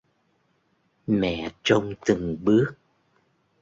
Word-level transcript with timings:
Mẹ 1.07 1.49
trông 1.63 1.93
từng 2.05 2.37
bước 2.41 2.75